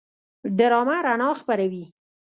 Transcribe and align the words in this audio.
ډرامه 0.57 0.97
رڼا 1.05 1.29
خپروي 1.39 1.83